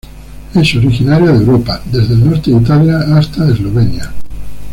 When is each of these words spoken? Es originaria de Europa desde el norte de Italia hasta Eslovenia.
Es 0.55 0.75
originaria 0.75 1.29
de 1.31 1.37
Europa 1.45 1.79
desde 1.91 2.15
el 2.15 2.27
norte 2.27 2.49
de 2.49 2.57
Italia 2.57 2.97
hasta 3.15 3.47
Eslovenia. 3.47 4.11